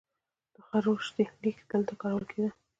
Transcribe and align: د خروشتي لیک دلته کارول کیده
د 0.53 0.57
خروشتي 0.67 1.23
لیک 1.41 1.57
دلته 1.71 1.93
کارول 2.01 2.23
کیده 2.31 2.49